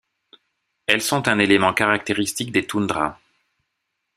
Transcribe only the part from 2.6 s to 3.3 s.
toundras.